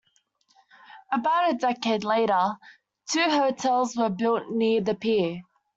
About 1.11 1.51
a 1.51 1.55
decade 1.57 2.03
later, 2.03 2.57
two 3.07 3.21
hotels 3.29 3.95
were 3.95 4.09
built 4.09 4.49
near 4.49 4.81
the 4.81 4.95
pier. 4.95 5.41